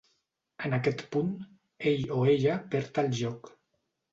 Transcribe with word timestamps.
En 0.69 0.73
aquest 0.77 1.03
punt, 1.17 1.29
ell 1.91 2.09
o 2.17 2.17
ella 2.33 2.59
perd 2.73 2.99
el 3.05 3.15
joc. 3.21 3.53